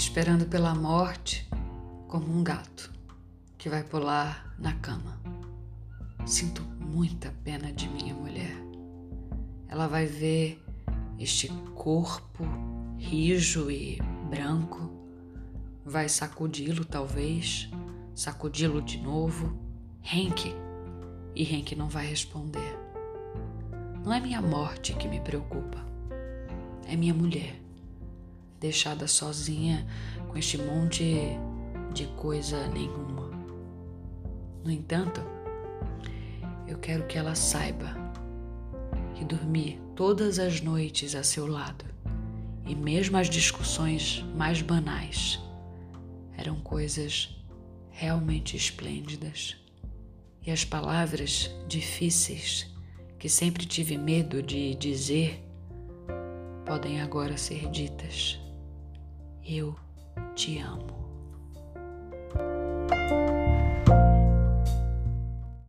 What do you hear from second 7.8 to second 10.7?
minha mulher. Ela vai ver